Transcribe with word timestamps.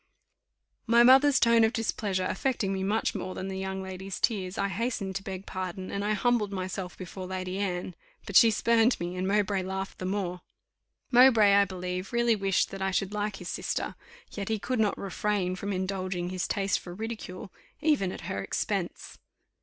My 0.87 1.03
mother's 1.03 1.39
tone 1.39 1.63
of 1.63 1.73
displeasure 1.73 2.25
affecting 2.25 2.73
me 2.73 2.81
much 2.81 3.13
more 3.13 3.35
than 3.35 3.49
the 3.49 3.59
young 3.59 3.83
lady's 3.83 4.19
tears, 4.19 4.57
I 4.57 4.67
hastened 4.67 5.15
to 5.17 5.23
beg 5.23 5.45
pardon, 5.45 5.91
and 5.91 6.03
I 6.03 6.13
humbled 6.13 6.51
myself 6.51 6.97
before 6.97 7.27
Lady 7.27 7.59
Anne; 7.59 7.93
but 8.25 8.35
she 8.35 8.49
spurned 8.49 8.99
me, 8.99 9.15
and 9.15 9.27
Mowbray 9.27 9.61
laughed 9.61 9.99
the 9.99 10.05
more. 10.07 10.41
Mowbray, 11.11 11.53
I 11.53 11.65
believe, 11.65 12.13
really 12.13 12.35
wished 12.35 12.71
that 12.71 12.81
I 12.81 12.89
should 12.89 13.13
like 13.13 13.35
his 13.35 13.49
sister; 13.49 13.93
yet 14.31 14.49
he 14.49 14.57
could 14.57 14.79
not 14.79 14.97
refrain 14.97 15.55
from 15.55 15.71
indulging 15.71 16.29
his 16.29 16.47
taste 16.47 16.79
for 16.79 16.95
ridicule, 16.95 17.53
even 17.79 18.11
at 18.11 18.21
her 18.21 18.41
expense. 18.41 19.19